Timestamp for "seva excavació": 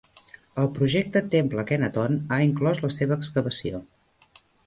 2.97-3.85